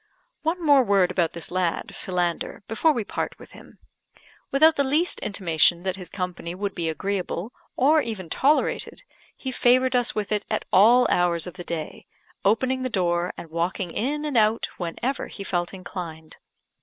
One 0.41 0.57
word 0.65 0.85
more 0.87 1.03
about 1.03 1.33
this 1.33 1.51
lad, 1.51 1.95
Philander, 1.95 2.63
before 2.67 2.91
we 2.91 3.03
part 3.03 3.37
with 3.37 3.51
him. 3.51 3.77
Without 4.49 4.75
the 4.75 4.83
least 4.83 5.19
intimation 5.19 5.83
that 5.83 5.95
his 5.95 6.09
company 6.09 6.55
would 6.55 6.73
be 6.73 6.89
agreeable, 6.89 7.53
or 7.77 8.01
even 8.01 8.27
tolerated, 8.27 9.03
he 9.37 9.51
favoured 9.51 9.95
us 9.95 10.15
with 10.15 10.31
it 10.31 10.43
at 10.49 10.65
all 10.73 11.05
hours 11.11 11.45
of 11.45 11.53
the 11.53 11.63
day, 11.63 12.07
opening 12.43 12.81
the 12.81 12.89
door 12.89 13.31
and 13.37 13.51
walking 13.51 13.91
in 13.91 14.25
and 14.25 14.37
out 14.37 14.67
whenever 14.79 15.27
he 15.27 15.43
felt 15.43 15.71
inclined. 15.71 16.37